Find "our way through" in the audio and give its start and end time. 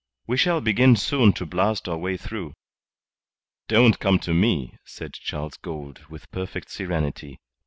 1.87-2.55